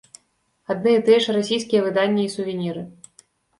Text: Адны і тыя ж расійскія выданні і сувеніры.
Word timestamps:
Адны 0.73 0.91
і 0.99 1.01
тыя 1.09 1.19
ж 1.27 1.37
расійскія 1.37 1.85
выданні 1.87 2.23
і 2.25 2.33
сувеніры. 2.39 2.81